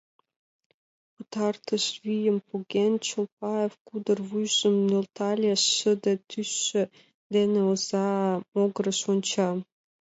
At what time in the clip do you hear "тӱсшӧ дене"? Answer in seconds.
6.29-7.61